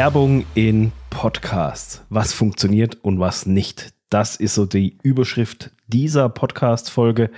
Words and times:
Werbung 0.00 0.46
in 0.54 0.92
Podcasts. 1.10 2.06
Was 2.08 2.32
funktioniert 2.32 2.96
und 3.02 3.20
was 3.20 3.44
nicht. 3.44 3.92
Das 4.08 4.34
ist 4.34 4.54
so 4.54 4.64
die 4.64 4.96
Überschrift 5.02 5.72
dieser 5.88 6.30
Podcast-Folge. 6.30 7.30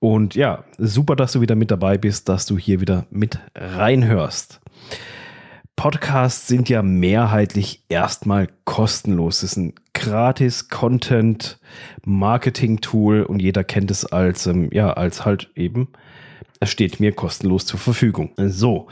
Und 0.00 0.34
ja, 0.34 0.64
super, 0.76 1.14
dass 1.14 1.30
du 1.30 1.40
wieder 1.40 1.54
mit 1.54 1.70
dabei 1.70 1.98
bist, 1.98 2.28
dass 2.28 2.46
du 2.46 2.58
hier 2.58 2.80
wieder 2.80 3.06
mit 3.10 3.38
reinhörst. 3.54 4.60
Podcasts 5.76 6.48
sind 6.48 6.68
ja 6.68 6.82
mehrheitlich 6.82 7.84
erstmal 7.88 8.48
kostenlos. 8.64 9.44
Es 9.44 9.52
ist 9.52 9.58
ein 9.58 9.74
gratis 9.94 10.68
Content 10.68 11.60
Marketing 12.04 12.80
Tool 12.80 13.22
und 13.22 13.40
jeder 13.40 13.62
kennt 13.62 13.92
es 13.92 14.04
als, 14.04 14.48
ähm, 14.48 14.68
ja, 14.72 14.94
als 14.94 15.24
halt 15.24 15.52
eben 15.54 15.86
steht 16.66 17.00
mir 17.00 17.12
kostenlos 17.12 17.64
zur 17.66 17.78
Verfügung. 17.78 18.32
So, 18.36 18.88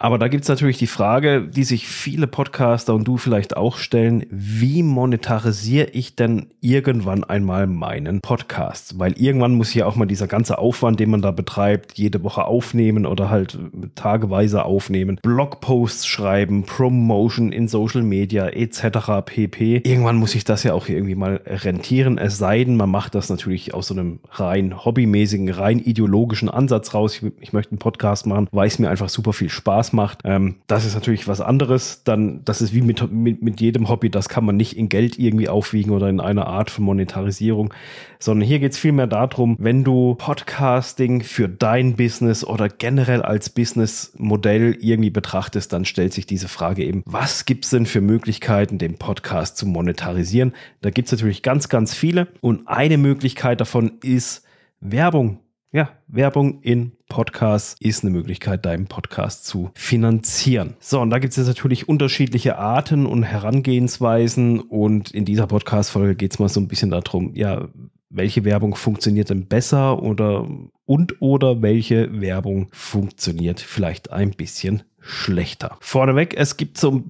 aber 0.00 0.18
da 0.18 0.28
gibt 0.28 0.44
es 0.44 0.48
natürlich 0.48 0.78
die 0.78 0.86
Frage, 0.86 1.42
die 1.42 1.64
sich 1.64 1.88
viele 1.88 2.28
Podcaster 2.28 2.94
und 2.94 3.02
du 3.02 3.16
vielleicht 3.16 3.56
auch 3.56 3.78
stellen, 3.78 4.24
wie 4.30 4.84
monetarisiere 4.84 5.88
ich 5.90 6.14
denn 6.14 6.46
irgendwann 6.60 7.24
einmal 7.24 7.66
meinen 7.66 8.20
Podcast? 8.20 9.00
Weil 9.00 9.20
irgendwann 9.20 9.54
muss 9.54 9.74
ja 9.74 9.86
auch 9.86 9.96
mal 9.96 10.06
dieser 10.06 10.28
ganze 10.28 10.58
Aufwand, 10.58 11.00
den 11.00 11.10
man 11.10 11.20
da 11.20 11.32
betreibt, 11.32 11.98
jede 11.98 12.22
Woche 12.22 12.44
aufnehmen 12.44 13.06
oder 13.06 13.28
halt 13.28 13.58
tageweise 13.96 14.64
aufnehmen, 14.64 15.18
Blogposts 15.20 16.06
schreiben, 16.06 16.62
Promotion 16.62 17.50
in 17.50 17.66
Social 17.66 18.04
Media 18.04 18.46
etc. 18.46 19.24
pp. 19.24 19.82
Irgendwann 19.84 20.16
muss 20.16 20.36
ich 20.36 20.44
das 20.44 20.62
ja 20.62 20.74
auch 20.74 20.88
irgendwie 20.88 21.16
mal 21.16 21.40
rentieren, 21.44 22.18
es 22.18 22.38
sei 22.38 22.62
denn, 22.62 22.76
man 22.76 22.90
macht 22.90 23.16
das 23.16 23.30
natürlich 23.30 23.74
aus 23.74 23.88
so 23.88 23.94
einem 23.94 24.20
rein 24.30 24.84
hobbymäßigen, 24.84 25.48
rein 25.48 25.80
ideologischen 25.80 26.48
Ansatz 26.48 26.94
raus. 26.94 27.07
Ich, 27.16 27.32
ich 27.40 27.52
möchte 27.52 27.72
einen 27.72 27.78
Podcast 27.78 28.26
machen, 28.26 28.48
weil 28.52 28.68
es 28.68 28.78
mir 28.78 28.90
einfach 28.90 29.08
super 29.08 29.32
viel 29.32 29.48
Spaß 29.48 29.68
Spaß 29.78 29.92
macht. 29.92 30.20
Ähm, 30.24 30.56
das 30.66 30.84
ist 30.84 30.94
natürlich 30.94 31.28
was 31.28 31.40
anderes. 31.40 32.02
Dann, 32.04 32.42
das 32.44 32.62
ist 32.62 32.74
wie 32.74 32.80
mit, 32.80 33.12
mit, 33.12 33.42
mit 33.42 33.60
jedem 33.60 33.88
Hobby, 33.88 34.10
das 34.10 34.28
kann 34.28 34.44
man 34.44 34.56
nicht 34.56 34.76
in 34.76 34.88
Geld 34.88 35.18
irgendwie 35.18 35.48
aufwiegen 35.48 35.92
oder 35.92 36.08
in 36.08 36.20
einer 36.20 36.46
Art 36.46 36.70
von 36.70 36.84
Monetarisierung, 36.84 37.72
sondern 38.18 38.46
hier 38.46 38.58
geht 38.58 38.72
es 38.72 38.78
vielmehr 38.78 39.06
darum, 39.06 39.56
wenn 39.58 39.84
du 39.84 40.14
Podcasting 40.14 41.22
für 41.22 41.48
dein 41.48 41.96
Business 41.96 42.44
oder 42.44 42.68
generell 42.68 43.22
als 43.22 43.50
Businessmodell 43.50 44.76
irgendwie 44.80 45.10
betrachtest, 45.10 45.72
dann 45.72 45.84
stellt 45.84 46.12
sich 46.12 46.26
diese 46.26 46.48
Frage 46.48 46.84
eben, 46.84 47.02
was 47.06 47.44
gibt 47.44 47.64
es 47.64 47.70
denn 47.70 47.86
für 47.86 48.00
Möglichkeiten, 48.00 48.78
den 48.78 48.96
Podcast 48.96 49.56
zu 49.56 49.66
monetarisieren? 49.66 50.54
Da 50.80 50.90
gibt 50.90 51.08
es 51.08 51.12
natürlich 51.12 51.42
ganz, 51.42 51.68
ganz 51.68 51.94
viele 51.94 52.28
und 52.40 52.68
eine 52.68 52.98
Möglichkeit 52.98 53.60
davon 53.60 53.98
ist 54.02 54.44
Werbung 54.80 55.40
ja, 55.70 55.90
Werbung 56.06 56.62
in 56.62 56.92
Podcasts 57.08 57.76
ist 57.80 58.02
eine 58.02 58.10
Möglichkeit, 58.10 58.64
deinen 58.64 58.86
Podcast 58.86 59.44
zu 59.44 59.70
finanzieren. 59.74 60.76
So, 60.80 61.00
und 61.00 61.10
da 61.10 61.18
gibt 61.18 61.32
es 61.32 61.36
jetzt 61.36 61.46
natürlich 61.46 61.88
unterschiedliche 61.88 62.58
Arten 62.58 63.06
und 63.06 63.22
Herangehensweisen. 63.22 64.60
Und 64.60 65.10
in 65.10 65.24
dieser 65.24 65.46
Podcast-Folge 65.46 66.14
geht 66.14 66.32
es 66.32 66.38
mal 66.38 66.48
so 66.48 66.60
ein 66.60 66.68
bisschen 66.68 66.90
darum, 66.90 67.34
ja, 67.34 67.68
welche 68.10 68.44
Werbung 68.44 68.74
funktioniert 68.74 69.28
denn 69.28 69.46
besser 69.46 70.02
oder 70.02 70.48
und 70.86 71.20
oder 71.20 71.60
welche 71.60 72.20
Werbung 72.20 72.68
funktioniert 72.72 73.60
vielleicht 73.60 74.10
ein 74.10 74.30
bisschen 74.30 74.84
schlechter. 75.00 75.76
Vorneweg, 75.80 76.34
es 76.34 76.56
gibt 76.56 76.78
so 76.78 77.02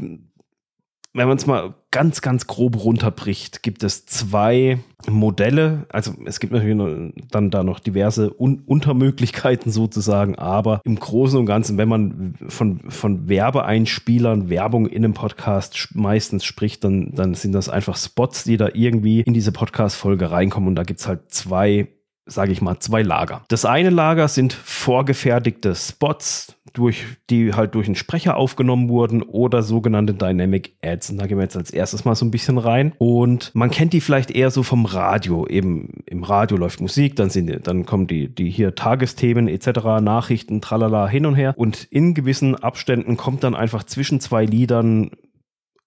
wenn 1.19 1.29
man 1.29 1.37
es 1.37 1.47
mal 1.47 1.75
ganz, 1.91 2.21
ganz 2.21 2.47
grob 2.47 2.83
runterbricht, 2.83 3.63
gibt 3.63 3.83
es 3.83 4.07
zwei 4.07 4.79
Modelle. 5.09 5.87
Also 5.91 6.13
es 6.25 6.41
gibt 6.41 6.53
natürlich 6.53 7.13
dann 7.31 7.51
da 7.51 7.63
noch 7.63 7.81
diverse 7.81 8.35
Un 8.41 8.63
Untermöglichkeiten 8.67 9.73
sozusagen, 9.73 10.37
aber 10.37 10.81
im 10.85 10.99
Großen 10.99 11.39
und 11.39 11.47
Ganzen, 11.47 11.79
wenn 11.79 11.89
man 11.89 12.35
von, 12.49 12.81
von 12.89 13.29
Werbeeinspielern 13.29 14.51
Werbung 14.51 14.87
in 14.87 15.05
einem 15.05 15.15
Podcast 15.15 15.89
meistens 15.95 16.45
spricht, 16.45 16.85
dann, 16.85 17.13
dann 17.15 17.35
sind 17.35 17.53
das 17.53 17.69
einfach 17.69 17.97
Spots, 17.97 18.45
die 18.45 18.57
da 18.57 18.69
irgendwie 18.73 19.21
in 19.21 19.35
diese 19.35 19.53
Podcast-Folge 19.53 20.31
reinkommen. 20.31 20.69
Und 20.69 20.77
da 20.77 20.83
gibt 20.83 21.01
es 21.01 21.09
halt 21.09 21.31
zwei 21.31 21.89
sage 22.29 22.53
ich 22.53 22.61
mal, 22.61 22.79
zwei 22.79 23.03
Lager. 23.03 23.43
Das 23.49 23.65
eine 23.65 23.91
Lager 23.91 24.29
sind 24.29 24.53
vorgefertigte 24.53 25.75
Spots, 25.75 26.59
durch, 26.73 27.05
die 27.31 27.55
halt 27.55 27.75
durch 27.75 27.87
einen 27.87 27.97
Sprecher 27.97 28.37
aufgenommen 28.37 28.89
wurden 28.89 29.23
oder 29.23 29.63
sogenannte 29.63 30.15
Dynamic 30.15 30.75
Ads. 30.83 31.11
Und 31.11 31.19
da 31.19 31.27
gehen 31.27 31.39
wir 31.39 31.43
jetzt 31.43 31.57
als 31.57 31.71
erstes 31.71 32.05
mal 32.05 32.15
so 32.15 32.25
ein 32.25 32.31
bisschen 32.31 32.59
rein. 32.59 32.93
Und 32.99 33.51
man 33.55 33.71
kennt 33.71 33.93
die 33.93 34.01
vielleicht 34.01 34.31
eher 34.31 34.51
so 34.51 34.63
vom 34.63 34.87
Radio. 34.87 35.47
Eben 35.47 36.03
im 36.07 36.23
Radio 36.23 36.57
läuft 36.57 36.81
Musik, 36.81 37.17
dann, 37.17 37.31
sind, 37.31 37.67
dann 37.67 37.87
kommen 37.87 38.07
die, 38.07 38.33
die 38.33 38.51
hier 38.51 38.75
Tagesthemen 38.75 39.49
etc., 39.49 40.01
Nachrichten, 40.01 40.61
tralala 40.61 41.09
hin 41.09 41.27
und 41.27 41.35
her. 41.35 41.55
Und 41.57 41.85
in 41.85 42.15
gewissen 42.15 42.55
Abständen 42.55 43.17
kommt 43.17 43.45
dann 43.45 43.55
einfach 43.55 43.85
zwischen 43.85 44.21
zwei 44.21 44.45
Liedern 44.45 45.11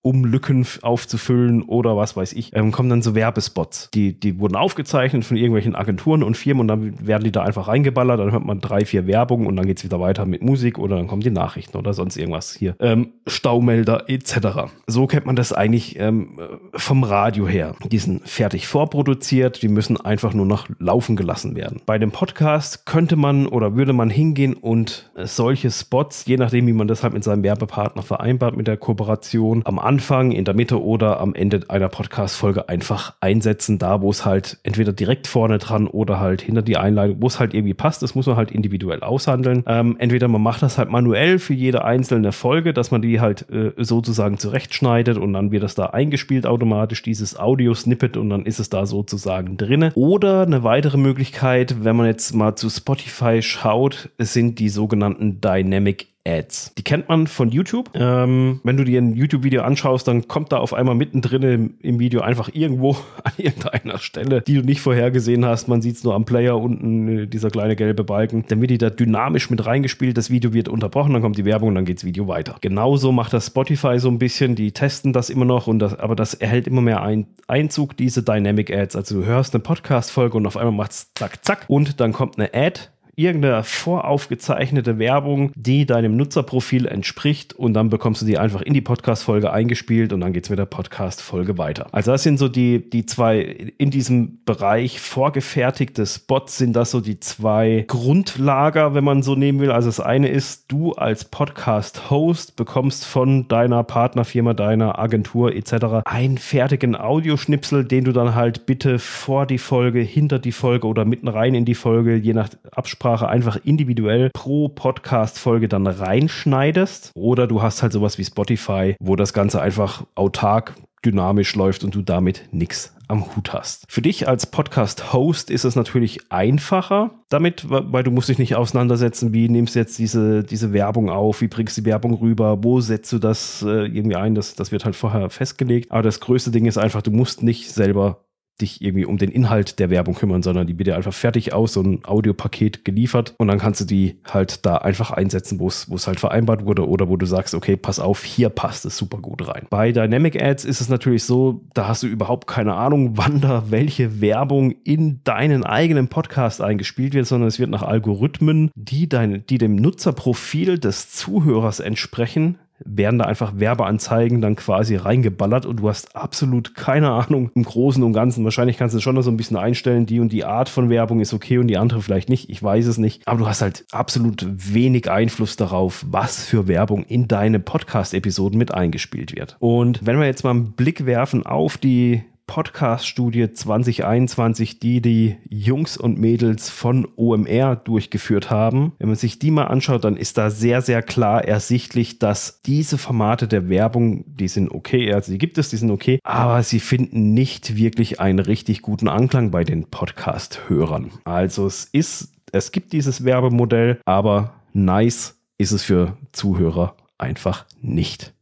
um 0.03 0.25
Lücken 0.25 0.65
aufzufüllen 0.81 1.61
oder 1.61 1.95
was 1.95 2.17
weiß 2.17 2.33
ich, 2.33 2.55
ähm, 2.55 2.71
kommen 2.71 2.89
dann 2.89 3.01
so 3.01 3.13
Werbespots. 3.13 3.89
Die, 3.93 4.19
die 4.19 4.39
wurden 4.39 4.55
aufgezeichnet 4.55 5.25
von 5.25 5.37
irgendwelchen 5.37 5.75
Agenturen 5.75 6.23
und 6.23 6.35
Firmen 6.35 6.61
und 6.61 6.67
dann 6.67 7.07
werden 7.07 7.23
die 7.23 7.31
da 7.31 7.43
einfach 7.43 7.67
reingeballert, 7.67 8.19
dann 8.19 8.31
hört 8.31 8.43
man 8.43 8.59
drei, 8.61 8.85
vier 8.85 9.05
Werbungen 9.05 9.45
und 9.45 9.55
dann 9.55 9.67
geht 9.67 9.77
es 9.77 9.83
wieder 9.83 9.99
weiter 9.99 10.25
mit 10.25 10.41
Musik 10.41 10.79
oder 10.79 10.95
dann 10.95 11.07
kommen 11.07 11.21
die 11.21 11.29
Nachrichten 11.29 11.77
oder 11.77 11.93
sonst 11.93 12.17
irgendwas 12.17 12.53
hier. 12.53 12.75
Ähm, 12.79 13.13
Staumelder 13.27 14.09
etc. 14.09 14.71
So 14.87 15.05
kennt 15.05 15.27
man 15.27 15.35
das 15.35 15.53
eigentlich 15.53 15.99
ähm, 15.99 16.39
vom 16.73 17.03
Radio 17.03 17.47
her. 17.47 17.75
Die 17.83 17.99
sind 17.99 18.27
fertig 18.27 18.67
vorproduziert, 18.67 19.61
die 19.61 19.67
müssen 19.67 20.01
einfach 20.01 20.33
nur 20.33 20.47
noch 20.47 20.67
laufen 20.79 21.15
gelassen 21.15 21.55
werden. 21.55 21.81
Bei 21.85 21.99
dem 21.99 22.11
Podcast 22.11 22.87
könnte 22.87 23.15
man 23.15 23.45
oder 23.45 23.75
würde 23.75 23.93
man 23.93 24.09
hingehen 24.09 24.55
und 24.55 25.11
solche 25.15 25.69
Spots, 25.69 26.25
je 26.25 26.37
nachdem, 26.37 26.65
wie 26.65 26.73
man 26.73 26.87
das 26.87 27.03
halt 27.03 27.13
mit 27.13 27.23
seinem 27.23 27.43
Werbepartner 27.43 28.01
vereinbart 28.01 28.57
mit 28.57 28.67
der 28.67 28.77
Kooperation, 28.77 29.61
am 29.65 29.77
Anfang, 29.77 29.90
in 29.99 30.45
der 30.45 30.53
Mitte 30.53 30.81
oder 30.81 31.19
am 31.19 31.33
Ende 31.33 31.61
einer 31.67 31.89
Podcast-Folge 31.89 32.69
einfach 32.69 33.13
einsetzen, 33.21 33.79
da 33.79 34.01
wo 34.01 34.09
es 34.09 34.25
halt 34.25 34.57
entweder 34.63 34.93
direkt 34.93 35.27
vorne 35.27 35.57
dran 35.57 35.87
oder 35.87 36.19
halt 36.19 36.41
hinter 36.41 36.61
die 36.61 36.77
Einleitung, 36.77 37.17
wo 37.19 37.27
es 37.27 37.39
halt 37.39 37.53
irgendwie 37.53 37.73
passt. 37.73 38.01
Das 38.01 38.15
muss 38.15 38.27
man 38.27 38.35
halt 38.35 38.51
individuell 38.51 39.01
aushandeln. 39.01 39.63
Ähm, 39.67 39.95
entweder 39.99 40.27
man 40.27 40.41
macht 40.41 40.61
das 40.61 40.77
halt 40.77 40.89
manuell 40.89 41.39
für 41.39 41.53
jede 41.53 41.83
einzelne 41.83 42.31
Folge, 42.31 42.73
dass 42.73 42.91
man 42.91 43.01
die 43.01 43.19
halt 43.19 43.49
äh, 43.49 43.71
sozusagen 43.77 44.37
zurechtschneidet 44.37 45.17
und 45.17 45.33
dann 45.33 45.51
wird 45.51 45.63
das 45.63 45.75
da 45.75 45.87
eingespielt 45.87 46.45
automatisch, 46.45 47.01
dieses 47.01 47.37
Audio-Snippet 47.39 48.17
und 48.17 48.29
dann 48.29 48.45
ist 48.45 48.59
es 48.59 48.69
da 48.69 48.85
sozusagen 48.85 49.57
drinne. 49.57 49.91
Oder 49.95 50.43
eine 50.43 50.63
weitere 50.63 50.97
Möglichkeit, 50.97 51.83
wenn 51.83 51.95
man 51.95 52.05
jetzt 52.05 52.33
mal 52.33 52.55
zu 52.55 52.69
Spotify 52.69 53.41
schaut, 53.41 54.09
sind 54.17 54.59
die 54.59 54.69
sogenannten 54.69 55.41
Dynamic 55.41 56.10
Ads. 56.25 56.73
Die 56.77 56.83
kennt 56.83 57.09
man 57.09 57.27
von 57.27 57.49
YouTube. 57.49 57.89
Ähm, 57.95 58.59
wenn 58.63 58.77
du 58.77 58.83
dir 58.83 59.01
ein 59.01 59.15
YouTube-Video 59.15 59.63
anschaust, 59.63 60.07
dann 60.07 60.27
kommt 60.27 60.51
da 60.51 60.57
auf 60.57 60.73
einmal 60.73 60.95
mittendrin 60.95 61.41
im, 61.43 61.73
im, 61.81 61.99
Video 61.99 62.21
einfach 62.21 62.49
irgendwo 62.53 62.91
an 63.23 63.33
irgendeiner 63.37 63.97
Stelle, 63.97 64.41
die 64.41 64.55
du 64.55 64.61
nicht 64.61 64.81
vorhergesehen 64.81 65.45
hast. 65.45 65.67
Man 65.67 65.81
sieht 65.81 65.95
es 65.97 66.03
nur 66.03 66.13
am 66.13 66.25
Player 66.25 66.57
unten, 66.57 67.07
äh, 67.07 67.27
dieser 67.27 67.49
kleine 67.49 67.75
gelbe 67.75 68.03
Balken. 68.03 68.45
Dann 68.47 68.61
wird 68.61 68.71
die 68.71 68.77
da 68.77 68.89
dynamisch 68.89 69.49
mit 69.49 69.65
reingespielt. 69.65 70.17
Das 70.17 70.29
Video 70.29 70.53
wird 70.53 70.69
unterbrochen, 70.69 71.13
dann 71.13 71.21
kommt 71.21 71.37
die 71.37 71.45
Werbung 71.45 71.69
und 71.69 71.75
dann 71.75 71.85
geht 71.85 71.97
das 71.97 72.05
Video 72.05 72.27
weiter. 72.27 72.57
Genauso 72.61 73.11
macht 73.11 73.33
das 73.33 73.47
Spotify 73.47 73.97
so 73.99 74.09
ein 74.09 74.19
bisschen. 74.19 74.55
Die 74.55 74.71
testen 74.71 75.13
das 75.13 75.29
immer 75.29 75.45
noch, 75.45 75.67
und 75.67 75.79
das, 75.79 75.97
aber 75.97 76.15
das 76.15 76.33
erhält 76.33 76.67
immer 76.67 76.81
mehr 76.81 77.01
ein, 77.01 77.27
Einzug, 77.47 77.97
diese 77.97 78.23
Dynamic 78.23 78.71
Ads. 78.71 78.95
Also 78.95 79.21
du 79.21 79.25
hörst 79.25 79.53
eine 79.53 79.61
Podcast-Folge 79.61 80.37
und 80.37 80.45
auf 80.45 80.57
einmal 80.57 80.73
macht 80.73 80.91
es 80.91 81.13
zack, 81.15 81.43
zack 81.43 81.65
und 81.67 81.99
dann 81.99 82.13
kommt 82.13 82.37
eine 82.37 82.53
Ad 82.53 82.81
irgendeine 83.23 83.63
voraufgezeichnete 83.63 84.99
Werbung, 84.99 85.51
die 85.55 85.85
deinem 85.85 86.17
Nutzerprofil 86.17 86.85
entspricht 86.85 87.53
und 87.53 87.73
dann 87.73 87.89
bekommst 87.89 88.21
du 88.21 88.25
die 88.25 88.37
einfach 88.37 88.61
in 88.61 88.73
die 88.73 88.81
Podcast-Folge 88.81 89.51
eingespielt 89.51 90.13
und 90.13 90.21
dann 90.21 90.33
geht 90.33 90.45
es 90.45 90.49
mit 90.49 90.59
der 90.59 90.65
Podcast-Folge 90.65 91.57
weiter. 91.57 91.87
Also 91.91 92.11
das 92.11 92.23
sind 92.23 92.37
so 92.37 92.47
die, 92.47 92.89
die 92.89 93.05
zwei 93.05 93.39
in 93.77 93.91
diesem 93.91 94.39
Bereich 94.45 94.99
vorgefertigte 94.99 96.05
Spots 96.05 96.57
sind 96.57 96.75
das 96.75 96.91
so 96.91 97.01
die 97.01 97.19
zwei 97.19 97.85
Grundlager, 97.87 98.93
wenn 98.93 99.03
man 99.03 99.23
so 99.23 99.35
nehmen 99.35 99.59
will. 99.59 99.71
Also 99.71 99.87
das 99.89 99.99
eine 99.99 100.29
ist, 100.29 100.65
du 100.71 100.93
als 100.93 101.25
Podcast-Host 101.25 102.55
bekommst 102.55 103.05
von 103.05 103.47
deiner 103.47 103.83
Partnerfirma, 103.83 104.53
deiner 104.53 104.99
Agentur 104.99 105.53
etc. 105.53 106.03
einen 106.05 106.37
fertigen 106.37 106.95
Audioschnipsel, 106.95 107.85
den 107.85 108.03
du 108.03 108.11
dann 108.11 108.35
halt 108.35 108.65
bitte 108.65 108.99
vor 108.99 109.45
die 109.45 109.57
Folge, 109.57 109.99
hinter 109.99 110.39
die 110.39 110.51
Folge 110.51 110.87
oder 110.87 111.05
mitten 111.05 111.27
rein 111.27 111.55
in 111.55 111.65
die 111.65 111.75
Folge, 111.75 112.15
je 112.15 112.33
nach 112.33 112.49
Absprache 112.71 113.10
Absprache 113.11 113.27
einfach 113.27 113.57
individuell 113.65 114.29
pro 114.33 114.69
Podcast-Folge 114.69 115.67
dann 115.67 115.85
reinschneidest. 115.85 117.11
Oder 117.13 117.45
du 117.45 117.61
hast 117.61 117.83
halt 117.83 117.91
sowas 117.91 118.17
wie 118.17 118.23
Spotify, 118.23 118.95
wo 119.01 119.17
das 119.17 119.33
Ganze 119.33 119.61
einfach 119.61 120.05
autark 120.15 120.75
dynamisch 121.03 121.55
läuft 121.55 121.83
und 121.83 121.93
du 121.93 122.03
damit 122.03 122.47
nichts 122.51 122.95
am 123.07 123.35
Hut 123.35 123.51
hast. 123.51 123.83
Für 123.89 124.01
dich 124.01 124.29
als 124.29 124.45
Podcast-Host 124.45 125.49
ist 125.49 125.65
es 125.65 125.75
natürlich 125.75 126.31
einfacher 126.31 127.11
damit, 127.27 127.65
weil 127.67 128.03
du 128.03 128.11
musst 128.11 128.29
dich 128.29 128.39
nicht 128.39 128.55
auseinandersetzen, 128.55 129.33
wie 129.33 129.49
nimmst 129.49 129.75
du 129.75 129.79
jetzt 129.79 129.99
diese, 129.99 130.43
diese 130.43 130.71
Werbung 130.71 131.09
auf, 131.09 131.41
wie 131.41 131.49
bringst 131.49 131.75
du 131.75 131.81
die 131.81 131.87
Werbung 131.87 132.13
rüber, 132.13 132.63
wo 132.63 132.79
setzt 132.79 133.11
du 133.11 133.19
das 133.19 133.61
äh, 133.63 133.87
irgendwie 133.87 134.15
ein, 134.15 134.35
das, 134.35 134.53
das 134.55 134.71
wird 134.71 134.85
halt 134.85 134.95
vorher 134.95 135.29
festgelegt. 135.29 135.91
Aber 135.91 136.03
das 136.03 136.21
größte 136.21 136.51
Ding 136.51 136.65
ist 136.65 136.77
einfach, 136.77 137.01
du 137.01 137.11
musst 137.11 137.43
nicht 137.43 137.71
selber 137.71 138.23
dich 138.59 138.81
irgendwie 138.81 139.05
um 139.05 139.17
den 139.17 139.31
Inhalt 139.31 139.79
der 139.79 139.89
Werbung 139.89 140.15
kümmern, 140.15 140.43
sondern 140.43 140.67
die 140.67 140.77
wird 140.77 140.87
dir 140.87 140.95
einfach 140.95 141.13
fertig 141.13 141.53
aus, 141.53 141.73
so 141.73 141.81
ein 141.81 142.05
Audiopaket 142.05 142.85
geliefert 142.85 143.33
und 143.37 143.47
dann 143.47 143.59
kannst 143.59 143.81
du 143.81 143.85
die 143.85 144.19
halt 144.27 144.65
da 144.65 144.77
einfach 144.77 145.11
einsetzen, 145.11 145.59
wo 145.59 145.67
es 145.67 146.07
halt 146.07 146.19
vereinbart 146.19 146.65
wurde 146.65 146.87
oder 146.87 147.09
wo 147.09 147.17
du 147.17 147.25
sagst, 147.25 147.55
okay, 147.55 147.75
pass 147.75 147.99
auf, 147.99 148.23
hier 148.23 148.49
passt 148.49 148.85
es 148.85 148.97
super 148.97 149.17
gut 149.17 149.47
rein. 149.47 149.65
Bei 149.69 149.91
Dynamic 149.91 150.41
Ads 150.41 150.65
ist 150.65 150.81
es 150.81 150.89
natürlich 150.89 151.23
so, 151.23 151.61
da 151.73 151.87
hast 151.87 152.03
du 152.03 152.07
überhaupt 152.07 152.47
keine 152.47 152.75
Ahnung, 152.75 153.11
wann 153.17 153.41
da 153.41 153.65
welche 153.69 154.21
Werbung 154.21 154.75
in 154.83 155.21
deinen 155.23 155.63
eigenen 155.63 156.07
Podcast 156.07 156.61
eingespielt 156.61 157.13
wird, 157.13 157.27
sondern 157.27 157.47
es 157.47 157.59
wird 157.59 157.69
nach 157.69 157.83
Algorithmen, 157.83 158.71
die, 158.75 159.09
dein, 159.09 159.45
die 159.47 159.57
dem 159.57 159.75
Nutzerprofil 159.75 160.79
des 160.79 161.11
Zuhörers 161.11 161.79
entsprechen, 161.79 162.57
werden 162.85 163.19
da 163.19 163.25
einfach 163.25 163.53
Werbeanzeigen 163.55 164.41
dann 164.41 164.55
quasi 164.55 164.95
reingeballert 164.95 165.65
und 165.65 165.77
du 165.77 165.89
hast 165.89 166.15
absolut 166.15 166.75
keine 166.75 167.11
Ahnung 167.11 167.51
im 167.55 167.63
Großen 167.63 168.03
und 168.03 168.13
Ganzen. 168.13 168.43
Wahrscheinlich 168.43 168.77
kannst 168.77 168.95
du 168.95 168.99
schon 168.99 169.15
noch 169.15 169.21
so 169.21 169.31
ein 169.31 169.37
bisschen 169.37 169.57
einstellen, 169.57 170.05
die 170.05 170.19
und 170.19 170.31
die 170.31 170.45
Art 170.45 170.69
von 170.69 170.89
Werbung 170.89 171.21
ist 171.21 171.33
okay 171.33 171.57
und 171.57 171.67
die 171.67 171.77
andere 171.77 172.01
vielleicht 172.01 172.29
nicht. 172.29 172.49
Ich 172.49 172.61
weiß 172.61 172.87
es 172.87 172.97
nicht. 172.97 173.27
Aber 173.27 173.39
du 173.39 173.47
hast 173.47 173.61
halt 173.61 173.85
absolut 173.91 174.45
wenig 174.49 175.09
Einfluss 175.09 175.55
darauf, 175.55 176.05
was 176.07 176.43
für 176.43 176.67
Werbung 176.67 177.03
in 177.03 177.27
deine 177.27 177.59
Podcast-Episoden 177.59 178.57
mit 178.57 178.73
eingespielt 178.73 179.35
wird. 179.35 179.57
Und 179.59 180.05
wenn 180.05 180.19
wir 180.19 180.25
jetzt 180.25 180.43
mal 180.43 180.51
einen 180.51 180.73
Blick 180.73 181.05
werfen 181.05 181.45
auf 181.45 181.77
die 181.77 182.23
Podcast-Studie 182.51 183.53
2021, 183.53 184.77
die 184.77 185.01
die 185.01 185.37
Jungs 185.49 185.95
und 185.95 186.19
Mädels 186.19 186.69
von 186.69 187.07
OMR 187.15 187.77
durchgeführt 187.77 188.49
haben. 188.49 188.91
Wenn 188.99 189.07
man 189.07 189.15
sich 189.15 189.39
die 189.39 189.51
mal 189.51 189.67
anschaut, 189.67 190.03
dann 190.03 190.17
ist 190.17 190.37
da 190.37 190.49
sehr, 190.49 190.81
sehr 190.81 191.01
klar 191.01 191.45
ersichtlich, 191.45 192.19
dass 192.19 192.61
diese 192.63 192.97
Formate 192.97 193.47
der 193.47 193.69
Werbung, 193.69 194.25
die 194.27 194.49
sind 194.49 194.69
okay, 194.69 195.13
also 195.13 195.31
die 195.31 195.37
gibt 195.37 195.59
es, 195.59 195.69
die 195.69 195.77
sind 195.77 195.91
okay, 195.91 196.19
aber 196.25 196.61
sie 196.61 196.81
finden 196.81 197.33
nicht 197.33 197.77
wirklich 197.77 198.19
einen 198.19 198.39
richtig 198.39 198.81
guten 198.81 199.07
Anklang 199.07 199.51
bei 199.51 199.63
den 199.63 199.85
Podcast-Hörern. 199.85 201.11
Also 201.23 201.65
es 201.65 201.85
ist, 201.85 202.33
es 202.51 202.73
gibt 202.73 202.91
dieses 202.91 203.23
Werbemodell, 203.23 204.01
aber 204.03 204.55
nice 204.73 205.39
ist 205.57 205.71
es 205.71 205.83
für 205.83 206.17
Zuhörer 206.33 206.97
einfach 207.17 207.65
nicht 207.79 208.33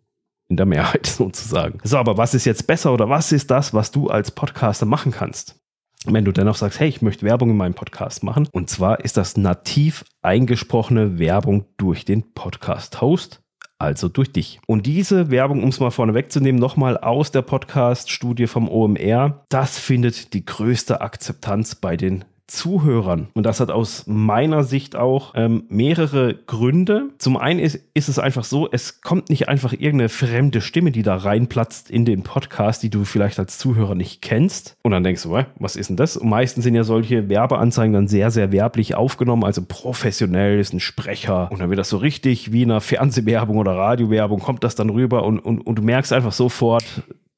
in 0.50 0.58
der 0.58 0.66
Mehrheit 0.66 1.06
sozusagen. 1.08 1.80
So, 1.84 1.98
aber 1.98 2.18
was 2.18 2.34
ist 2.34 2.46
jetzt 2.46 2.68
besser 2.68 2.94
oder 2.94 3.10
was 3.10 3.32
ist 3.32 3.50
das, 3.50 3.74
was 3.74 3.92
du 3.92 4.10
als 4.10 4.32
Podcaster 4.32 4.86
machen 4.86 5.12
kannst? 5.12 5.56
Wenn 6.06 6.26
du 6.26 6.32
dennoch 6.32 6.56
sagst, 6.56 6.80
hey, 6.80 6.88
ich 6.88 7.02
möchte 7.02 7.26
Werbung 7.26 7.52
in 7.52 7.58
meinem 7.58 7.74
Podcast 7.74 8.24
machen, 8.24 8.48
und 8.52 8.70
zwar 8.70 9.04
ist 9.04 9.18
das 9.18 9.36
nativ 9.36 10.06
eingesprochene 10.22 11.20
Werbung 11.20 11.66
durch 11.78 12.06
den 12.06 12.34
Podcast-Host, 12.34 13.42
also 13.78 14.08
durch 14.08 14.32
dich. 14.32 14.62
Und 14.66 14.86
diese 14.86 15.30
Werbung, 15.30 15.62
um 15.62 15.70
es 15.70 15.82
mal 15.82 15.92
vorne 15.92 16.14
wegzunehmen, 16.14 16.60
nochmal 16.60 16.98
aus 16.98 17.32
der 17.32 17.42
Podcast-Studie 17.42 18.48
vom 18.48 18.70
OMR, 18.70 19.46
das 19.50 19.78
findet 19.78 20.34
die 20.34 20.46
größte 20.46 21.02
Akzeptanz 21.02 21.76
bei 21.76 21.98
den 21.98 22.24
Zuhörern. 22.50 23.28
Und 23.34 23.46
das 23.46 23.60
hat 23.60 23.72
aus 23.72 24.06
meiner 24.08 24.64
Sicht 24.64 24.96
auch 24.96 25.34
ähm, 25.36 25.64
mehrere 25.70 26.34
Gründe. 26.34 27.10
Zum 27.18 27.38
einen 27.38 27.60
ist, 27.60 27.80
ist 27.94 28.10
es 28.10 28.20
einfach 28.20 28.44
so, 28.44 28.70
es 28.72 29.02
kommt 29.02 29.30
nicht 29.30 29.48
einfach 29.48 29.74
irgendeine 29.74 30.10
fremde 30.10 30.62
Stimme, 30.62 30.92
die 30.92 31.04
da 31.04 31.16
reinplatzt 31.16 31.90
in 31.90 32.06
den 32.06 32.24
Podcast, 32.24 32.84
die 32.84 32.90
du 32.90 33.06
vielleicht 33.06 33.40
als 33.40 33.58
Zuhörer 33.58 33.96
nicht 33.96 34.22
kennst. 34.22 34.76
Und 34.82 34.92
dann 34.92 35.04
denkst 35.04 35.24
du, 35.24 35.38
was 35.58 35.76
ist 35.76 35.90
denn 35.90 35.98
das? 35.98 36.18
Und 36.18 36.30
meistens 36.30 36.64
sind 36.64 36.76
ja 36.76 36.84
solche 36.84 37.30
Werbeanzeigen 37.30 37.94
dann 37.94 38.08
sehr, 38.08 38.32
sehr 38.32 38.52
werblich 38.52 38.96
aufgenommen, 38.96 39.44
also 39.44 39.62
professionell 39.68 40.60
ist 40.60 40.74
ein 40.74 40.80
Sprecher. 40.80 41.52
Und 41.52 41.60
dann 41.60 41.70
wird 41.70 41.80
das 41.80 41.90
so 41.90 41.98
richtig 41.98 42.52
wie 42.52 42.64
in 42.64 42.72
einer 42.72 42.82
Fernsehwerbung 42.82 43.58
oder 43.58 43.76
Radiowerbung, 43.76 44.40
kommt 44.40 44.64
das 44.64 44.76
dann 44.76 44.90
rüber 44.90 45.24
und, 45.24 45.40
und, 45.40 45.62
und 45.62 45.76
du 45.76 45.82
merkst 45.82 46.12
einfach 46.14 46.34
sofort, 46.34 46.84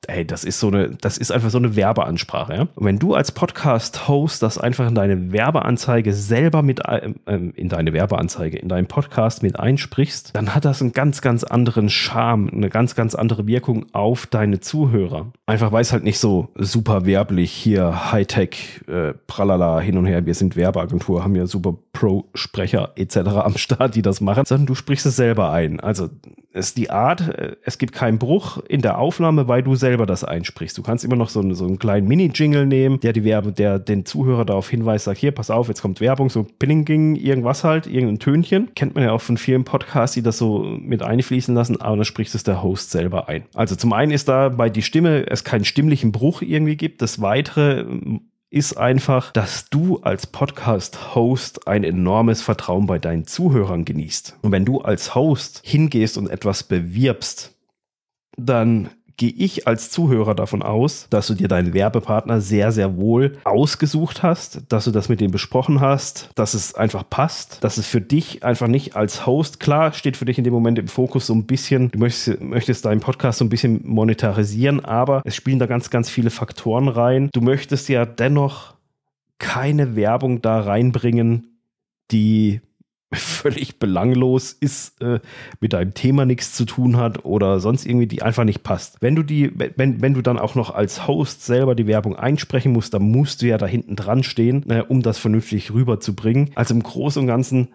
ey, 0.07 0.25
das 0.25 0.43
ist 0.43 0.59
so 0.59 0.67
eine, 0.67 0.89
das 0.89 1.17
ist 1.17 1.31
einfach 1.31 1.49
so 1.49 1.57
eine 1.57 1.75
Werbeansprache. 1.75 2.53
Ja? 2.53 2.61
Und 2.75 2.85
wenn 2.85 2.99
du 2.99 3.13
als 3.13 3.31
Podcast-Host 3.31 4.41
das 4.41 4.57
einfach 4.57 4.87
in 4.87 4.95
deine 4.95 5.31
Werbeanzeige 5.31 6.13
selber 6.13 6.63
mit, 6.63 6.81
äh, 6.87 7.11
in 7.27 7.69
deine 7.69 7.93
Werbeanzeige, 7.93 8.57
in 8.57 8.67
deinen 8.67 8.87
Podcast 8.87 9.43
mit 9.43 9.59
einsprichst, 9.59 10.31
dann 10.33 10.55
hat 10.55 10.65
das 10.65 10.81
einen 10.81 10.93
ganz, 10.93 11.21
ganz 11.21 11.43
anderen 11.43 11.89
Charme, 11.89 12.49
eine 12.51 12.69
ganz, 12.69 12.95
ganz 12.95 13.13
andere 13.15 13.45
Wirkung 13.45 13.85
auf 13.93 14.25
deine 14.25 14.59
Zuhörer. 14.59 15.31
Einfach 15.45 15.71
weil 15.71 15.81
es 15.81 15.91
halt 15.91 16.03
nicht 16.03 16.19
so 16.19 16.49
super 16.55 17.05
werblich 17.05 17.51
hier 17.51 18.11
Hightech, 18.11 18.81
äh, 18.87 19.13
pralala, 19.27 19.79
hin 19.79 19.97
und 19.97 20.05
her, 20.05 20.25
wir 20.25 20.33
sind 20.33 20.55
Werbeagentur, 20.55 21.23
haben 21.23 21.35
ja 21.35 21.45
super 21.45 21.75
Pro-Sprecher 21.93 22.93
etc. 22.95 23.17
am 23.17 23.57
Start, 23.57 23.95
die 23.95 24.01
das 24.01 24.21
machen, 24.21 24.45
sondern 24.45 24.65
du 24.65 24.75
sprichst 24.75 25.05
es 25.05 25.15
selber 25.15 25.51
ein. 25.51 25.79
Also 25.79 26.09
es 26.53 26.67
ist 26.67 26.77
die 26.77 26.89
Art, 26.89 27.21
äh, 27.21 27.55
es 27.63 27.77
gibt 27.77 27.93
keinen 27.93 28.17
Bruch 28.17 28.57
in 28.67 28.81
der 28.81 28.97
Aufnahme, 28.97 29.47
weil 29.47 29.63
du 29.63 29.75
selber 29.75 29.90
das 29.97 30.23
einsprichst. 30.23 30.77
Du 30.77 30.81
kannst 30.81 31.03
immer 31.03 31.15
noch 31.15 31.29
so, 31.29 31.39
einen, 31.39 31.55
so 31.55 31.65
einen 31.65 31.79
kleinen 31.79 32.07
Mini-Jingle 32.07 32.65
nehmen, 32.65 32.99
der 32.99 33.13
die 33.13 33.23
Werbe, 33.23 33.51
der 33.51 33.79
den 33.79 34.05
Zuhörer 34.05 34.45
darauf 34.45 34.69
hinweist, 34.69 35.05
sagt, 35.05 35.19
hier, 35.19 35.31
pass 35.31 35.49
auf, 35.49 35.67
jetzt 35.67 35.81
kommt 35.81 36.01
Werbung, 36.01 36.29
so 36.29 36.43
Pinning, 36.43 37.15
irgendwas 37.15 37.63
halt, 37.63 37.87
irgendein 37.87 38.19
Tönchen. 38.19 38.73
Kennt 38.75 38.95
man 38.95 39.03
ja 39.03 39.11
auch 39.11 39.21
von 39.21 39.37
vielen 39.37 39.63
Podcasts, 39.63 40.13
die 40.13 40.21
das 40.21 40.37
so 40.37 40.59
mit 40.59 41.03
einfließen 41.03 41.53
lassen, 41.53 41.79
aber 41.81 41.97
dann 41.97 42.05
spricht 42.05 42.33
es 42.35 42.43
der 42.43 42.63
Host 42.63 42.91
selber 42.91 43.29
ein. 43.29 43.43
Also 43.53 43.75
zum 43.75 43.93
einen 43.93 44.11
ist 44.11 44.27
da 44.27 44.49
bei 44.49 44.69
die 44.69 44.81
Stimme 44.81 45.27
es 45.27 45.43
keinen 45.43 45.65
stimmlichen 45.65 46.11
Bruch 46.11 46.41
irgendwie 46.41 46.77
gibt. 46.77 47.01
Das 47.01 47.21
Weitere 47.21 47.85
ist 48.51 48.77
einfach, 48.77 49.31
dass 49.31 49.69
du 49.69 49.99
als 50.01 50.27
Podcast-Host 50.27 51.67
ein 51.69 51.85
enormes 51.85 52.41
Vertrauen 52.41 52.85
bei 52.85 52.99
deinen 52.99 53.25
Zuhörern 53.25 53.85
genießt. 53.85 54.39
Und 54.41 54.51
wenn 54.51 54.65
du 54.65 54.81
als 54.81 55.15
Host 55.15 55.61
hingehst 55.63 56.17
und 56.17 56.29
etwas 56.29 56.63
bewirbst, 56.63 57.55
dann 58.37 58.89
gehe 59.21 59.29
ich 59.29 59.67
als 59.67 59.91
Zuhörer 59.91 60.33
davon 60.33 60.63
aus, 60.63 61.05
dass 61.11 61.27
du 61.27 61.35
dir 61.35 61.47
deinen 61.47 61.75
Werbepartner 61.75 62.41
sehr, 62.41 62.71
sehr 62.71 62.97
wohl 62.97 63.37
ausgesucht 63.43 64.23
hast, 64.23 64.63
dass 64.69 64.85
du 64.85 64.89
das 64.89 65.09
mit 65.09 65.21
dem 65.21 65.29
besprochen 65.29 65.79
hast, 65.79 66.31
dass 66.33 66.55
es 66.55 66.73
einfach 66.73 67.07
passt, 67.07 67.63
dass 67.63 67.77
es 67.77 67.85
für 67.85 68.01
dich 68.01 68.43
einfach 68.43 68.67
nicht 68.67 68.95
als 68.95 69.27
Host, 69.27 69.59
klar 69.59 69.93
steht 69.93 70.17
für 70.17 70.25
dich 70.25 70.39
in 70.39 70.43
dem 70.43 70.53
Moment 70.53 70.79
im 70.79 70.87
Fokus 70.87 71.27
so 71.27 71.35
ein 71.35 71.45
bisschen, 71.45 71.91
du 71.91 71.99
möchtest, 71.99 72.41
möchtest 72.41 72.85
deinen 72.85 72.99
Podcast 72.99 73.37
so 73.37 73.45
ein 73.45 73.49
bisschen 73.49 73.81
monetarisieren, 73.85 74.83
aber 74.83 75.21
es 75.23 75.35
spielen 75.35 75.59
da 75.59 75.67
ganz, 75.67 75.91
ganz 75.91 76.09
viele 76.09 76.31
Faktoren 76.31 76.87
rein. 76.87 77.29
Du 77.31 77.41
möchtest 77.41 77.89
ja 77.89 78.07
dennoch 78.07 78.73
keine 79.37 79.95
Werbung 79.95 80.41
da 80.41 80.61
reinbringen, 80.61 81.59
die 82.09 82.61
völlig 83.19 83.77
belanglos 83.77 84.53
ist, 84.53 85.01
äh, 85.01 85.19
mit 85.59 85.73
deinem 85.73 85.93
Thema 85.93 86.25
nichts 86.25 86.53
zu 86.53 86.65
tun 86.65 86.97
hat 86.97 87.25
oder 87.25 87.59
sonst 87.59 87.85
irgendwie 87.85 88.07
die 88.07 88.21
einfach 88.21 88.45
nicht 88.45 88.63
passt. 88.63 88.97
Wenn 89.01 89.15
du 89.15 89.23
die, 89.23 89.51
wenn, 89.75 90.01
wenn 90.01 90.13
du 90.13 90.21
dann 90.21 90.39
auch 90.39 90.55
noch 90.55 90.73
als 90.73 91.07
Host 91.07 91.45
selber 91.45 91.75
die 91.75 91.87
Werbung 91.87 92.15
einsprechen 92.15 92.71
musst, 92.71 92.93
dann 92.93 93.03
musst 93.03 93.41
du 93.41 93.47
ja 93.47 93.57
da 93.57 93.65
hinten 93.65 93.95
dran 93.95 94.23
stehen, 94.23 94.69
äh, 94.69 94.83
um 94.87 95.01
das 95.01 95.17
vernünftig 95.17 95.73
rüberzubringen. 95.73 96.51
Also 96.55 96.73
im 96.73 96.83
Großen 96.83 97.21
und 97.21 97.27
Ganzen 97.27 97.69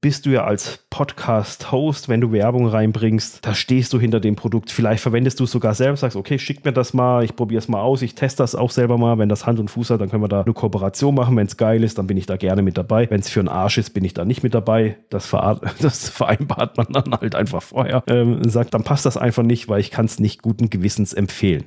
bist 0.00 0.26
du 0.26 0.30
ja 0.30 0.44
als 0.44 0.84
Podcast-Host, 0.90 2.08
wenn 2.08 2.20
du 2.20 2.30
Werbung 2.30 2.68
reinbringst, 2.68 3.44
da 3.44 3.52
stehst 3.54 3.92
du 3.92 3.98
hinter 3.98 4.20
dem 4.20 4.36
Produkt. 4.36 4.70
Vielleicht 4.70 5.02
verwendest 5.02 5.40
du 5.40 5.44
es 5.44 5.50
sogar 5.50 5.74
selbst, 5.74 6.00
sagst, 6.00 6.16
okay, 6.16 6.38
schick 6.38 6.64
mir 6.64 6.72
das 6.72 6.94
mal, 6.94 7.24
ich 7.24 7.34
probiere 7.34 7.58
es 7.58 7.66
mal 7.66 7.80
aus, 7.80 8.02
ich 8.02 8.14
teste 8.14 8.44
das 8.44 8.54
auch 8.54 8.70
selber 8.70 8.96
mal. 8.96 9.18
Wenn 9.18 9.28
das 9.28 9.44
Hand 9.44 9.58
und 9.58 9.70
Fuß 9.70 9.90
hat, 9.90 10.00
dann 10.00 10.08
können 10.08 10.22
wir 10.22 10.28
da 10.28 10.42
eine 10.42 10.52
Kooperation 10.52 11.16
machen. 11.16 11.36
Wenn 11.36 11.48
es 11.48 11.56
geil 11.56 11.82
ist, 11.82 11.98
dann 11.98 12.06
bin 12.06 12.16
ich 12.16 12.26
da 12.26 12.36
gerne 12.36 12.62
mit 12.62 12.78
dabei. 12.78 13.10
Wenn 13.10 13.20
es 13.20 13.28
für 13.28 13.40
einen 13.40 13.48
Arsch 13.48 13.78
ist, 13.78 13.90
bin 13.90 14.04
ich 14.04 14.14
da 14.14 14.24
nicht 14.24 14.44
mit 14.44 14.54
dabei. 14.54 14.98
Das, 15.10 15.26
ver 15.26 15.60
das 15.80 16.08
vereinbart 16.08 16.76
man 16.76 16.86
dann 16.90 17.12
halt 17.20 17.34
einfach 17.34 17.62
vorher. 17.62 18.04
Ähm, 18.06 18.48
sagt, 18.48 18.74
dann 18.74 18.84
passt 18.84 19.04
das 19.04 19.16
einfach 19.16 19.42
nicht, 19.42 19.68
weil 19.68 19.80
ich 19.80 19.90
kann 19.90 20.06
es 20.06 20.20
nicht 20.20 20.42
guten 20.42 20.70
Gewissens 20.70 21.12
empfehlen 21.12 21.64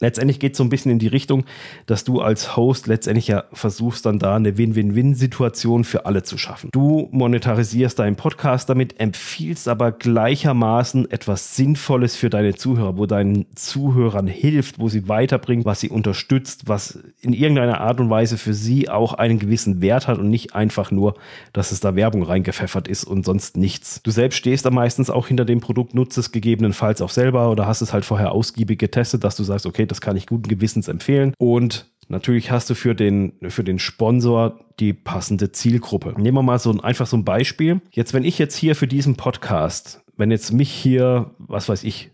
letztendlich 0.00 0.38
geht 0.38 0.52
es 0.52 0.58
so 0.58 0.64
ein 0.64 0.68
bisschen 0.68 0.92
in 0.92 0.98
die 0.98 1.08
Richtung, 1.08 1.44
dass 1.86 2.04
du 2.04 2.20
als 2.20 2.56
Host 2.56 2.86
letztendlich 2.86 3.28
ja 3.28 3.44
versuchst, 3.52 4.06
dann 4.06 4.18
da 4.18 4.36
eine 4.36 4.58
Win-Win-Win-Situation 4.58 5.84
für 5.84 6.06
alle 6.06 6.22
zu 6.22 6.38
schaffen. 6.38 6.70
Du 6.72 7.08
monetarisierst 7.12 7.98
deinen 7.98 8.16
Podcast 8.16 8.68
damit, 8.68 9.00
empfiehlst 9.00 9.68
aber 9.68 9.92
gleichermaßen 9.92 11.10
etwas 11.10 11.56
Sinnvolles 11.56 12.16
für 12.16 12.30
deine 12.30 12.54
Zuhörer, 12.54 12.96
wo 12.96 13.06
deinen 13.06 13.46
Zuhörern 13.54 14.26
hilft, 14.26 14.78
wo 14.78 14.88
sie 14.88 15.08
weiterbringt, 15.08 15.64
was 15.64 15.80
sie 15.80 15.88
unterstützt, 15.88 16.68
was 16.68 16.98
in 17.20 17.32
irgendeiner 17.32 17.80
Art 17.80 18.00
und 18.00 18.10
Weise 18.10 18.38
für 18.38 18.54
sie 18.54 18.88
auch 18.88 19.14
einen 19.14 19.38
gewissen 19.38 19.80
Wert 19.80 20.08
hat 20.08 20.18
und 20.18 20.30
nicht 20.30 20.54
einfach 20.54 20.90
nur, 20.90 21.14
dass 21.52 21.72
es 21.72 21.80
da 21.80 21.94
Werbung 21.94 22.22
reingepfeffert 22.22 22.88
ist 22.88 23.04
und 23.04 23.24
sonst 23.24 23.56
nichts. 23.56 24.02
Du 24.02 24.10
selbst 24.10 24.36
stehst 24.36 24.64
da 24.64 24.70
meistens 24.70 25.10
auch 25.10 25.28
hinter 25.28 25.44
dem 25.44 25.60
Produkt, 25.60 25.94
nutzt 25.94 26.18
es 26.18 26.32
gegebenenfalls 26.32 27.02
auch 27.02 27.10
selber 27.10 27.50
oder 27.50 27.66
hast 27.66 27.80
es 27.82 27.92
halt 27.92 28.04
vorher 28.04 28.32
ausgiebig 28.32 28.78
getestet, 28.78 29.24
dass 29.24 29.36
du 29.36 29.44
sagst, 29.44 29.66
okay, 29.66 29.81
das 29.86 30.00
kann 30.00 30.16
ich 30.16 30.26
guten 30.26 30.48
Gewissens 30.48 30.88
empfehlen. 30.88 31.34
Und 31.38 31.92
Natürlich 32.08 32.50
hast 32.50 32.68
du 32.68 32.74
für 32.74 32.94
den, 32.94 33.32
für 33.48 33.64
den 33.64 33.78
Sponsor 33.78 34.58
die 34.80 34.92
passende 34.92 35.50
Zielgruppe. 35.52 36.12
Nehmen 36.18 36.36
wir 36.36 36.42
mal 36.42 36.58
so 36.58 36.70
ein, 36.70 36.80
einfach 36.80 37.06
so 37.06 37.16
ein 37.16 37.24
Beispiel. 37.24 37.80
Jetzt, 37.90 38.12
wenn 38.12 38.24
ich 38.24 38.38
jetzt 38.38 38.54
hier 38.54 38.74
für 38.74 38.86
diesen 38.86 39.16
Podcast, 39.16 40.02
wenn 40.16 40.30
jetzt 40.30 40.52
mich 40.52 40.70
hier, 40.70 41.30
was 41.38 41.70
weiß 41.70 41.84
ich, 41.84 42.10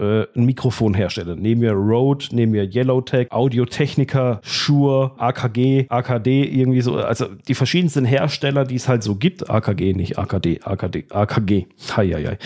äh, 0.00 0.26
ein 0.34 0.46
Mikrofonhersteller. 0.46 1.36
Nehmen 1.36 1.60
wir 1.60 1.72
Rode, 1.72 2.26
nehmen 2.32 2.52
wir 2.52 2.64
Yellowtech, 2.64 3.30
Audiotechnica, 3.30 4.40
Shure, 4.42 5.12
AKG, 5.18 5.86
AKD, 5.88 6.44
irgendwie 6.44 6.80
so. 6.80 6.96
Also 6.96 7.26
die 7.26 7.54
verschiedensten 7.54 8.04
Hersteller, 8.04 8.64
die 8.64 8.76
es 8.76 8.88
halt 8.88 9.02
so 9.02 9.14
gibt. 9.14 9.50
AKG, 9.50 9.92
nicht 9.92 10.18
AKD, 10.18 10.60
AKD, 10.62 11.06
AKG. 11.10 11.66
Hei, 11.96 12.08
hei, 12.08 12.24
hei. 12.24 12.38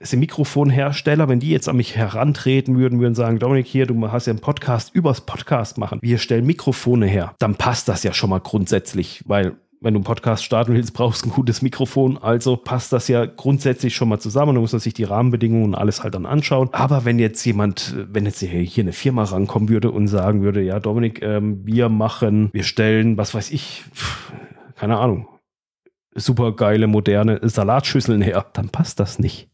Das 0.00 0.10
sind 0.10 0.20
Mikrofonhersteller, 0.20 1.28
wenn 1.28 1.40
die 1.40 1.50
jetzt 1.50 1.68
an 1.68 1.76
mich 1.76 1.96
herantreten 1.96 2.78
würden, 2.78 3.00
würden 3.00 3.14
sagen, 3.14 3.38
Dominik, 3.38 3.66
hier, 3.66 3.86
du 3.86 4.10
hast 4.10 4.26
ja 4.26 4.32
einen 4.32 4.40
Podcast 4.40 4.94
übers 4.94 5.20
Podcast 5.20 5.78
machen. 5.78 5.98
Wir 6.02 6.18
stellen 6.18 6.46
Mikrofone 6.46 7.06
her. 7.06 7.34
Dann 7.38 7.56
passt 7.56 7.88
das 7.88 8.02
ja 8.02 8.12
schon 8.12 8.30
mal 8.30 8.40
grundsätzlich, 8.40 9.22
weil 9.26 9.56
wenn 9.82 9.94
du 9.94 9.98
einen 9.98 10.04
Podcast 10.04 10.44
starten 10.44 10.74
willst, 10.74 10.94
brauchst 10.94 11.24
du 11.24 11.28
ein 11.28 11.32
gutes 11.32 11.60
Mikrofon. 11.62 12.18
Also 12.18 12.56
passt 12.56 12.92
das 12.92 13.08
ja 13.08 13.26
grundsätzlich 13.26 13.94
schon 13.94 14.08
mal 14.08 14.18
zusammen. 14.18 14.54
Da 14.54 14.60
muss 14.60 14.72
man 14.72 14.80
sich 14.80 14.94
die 14.94 15.04
Rahmenbedingungen 15.04 15.66
und 15.66 15.74
alles 15.74 16.02
halt 16.02 16.14
dann 16.14 16.26
anschauen. 16.26 16.70
Aber 16.72 17.04
wenn 17.04 17.18
jetzt 17.18 17.44
jemand, 17.44 17.94
wenn 18.10 18.24
jetzt 18.24 18.40
hier 18.40 18.82
eine 18.82 18.92
Firma 18.92 19.24
rankommen 19.24 19.68
würde 19.68 19.90
und 19.90 20.08
sagen 20.08 20.42
würde, 20.42 20.62
ja, 20.62 20.80
Dominik, 20.80 21.22
ähm, 21.22 21.66
wir 21.66 21.88
machen, 21.88 22.50
wir 22.52 22.64
stellen, 22.64 23.16
was 23.16 23.34
weiß 23.34 23.50
ich, 23.50 23.84
keine 24.76 24.98
Ahnung, 24.98 25.28
super 26.14 26.54
geile, 26.54 26.86
moderne 26.86 27.40
Salatschüsseln 27.42 28.22
her, 28.22 28.46
dann 28.52 28.68
passt 28.68 29.00
das 29.00 29.18
nicht 29.18 29.51